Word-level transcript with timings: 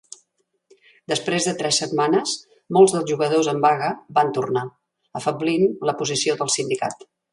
Després 1.11 1.47
de 1.49 1.53
tres 1.59 1.81
setmanes, 1.81 2.33
molts 2.77 2.95
dels 2.95 3.07
jugadors 3.11 3.49
en 3.53 3.61
vaga 3.67 3.91
van 4.19 4.33
tornar, 4.39 4.65
afeblint 5.21 5.67
la 5.91 5.97
posició 6.01 6.39
del 6.41 6.53
sindicat. 6.57 7.07